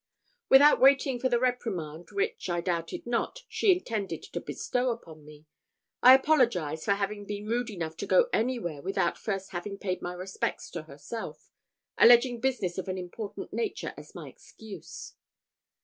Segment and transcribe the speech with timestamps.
[0.49, 5.45] Without waiting for the reprimand which, I doubted not, she intended to bestow upon me,
[6.01, 10.13] I apologised for having been rude enough to go anywhere without first having paid my
[10.13, 11.51] respects to herself,
[11.99, 15.13] alleging business of an important nature as my excuse.